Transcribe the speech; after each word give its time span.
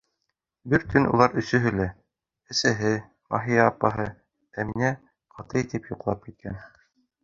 Бер 0.73 0.85
төн 0.93 1.03
улар 1.17 1.35
өсөһө 1.41 1.73
лә: 1.81 1.87
әсәһе, 2.55 2.91
Маһия 3.37 3.69
апаһы, 3.75 4.09
Әминә 4.65 4.95
ҡаты 5.39 5.67
итеп 5.67 5.91
йоҡлап 5.93 6.31
киткән. 6.31 6.63